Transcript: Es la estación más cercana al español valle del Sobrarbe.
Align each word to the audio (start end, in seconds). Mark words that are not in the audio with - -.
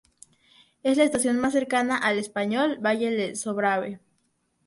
Es 0.81 0.97
la 0.97 1.03
estación 1.03 1.37
más 1.39 1.53
cercana 1.53 1.95
al 1.95 2.17
español 2.17 2.79
valle 2.83 3.11
del 3.11 3.35
Sobrarbe. 3.35 3.99